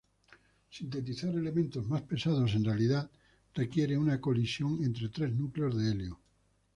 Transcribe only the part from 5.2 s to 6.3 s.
núcleos de helio.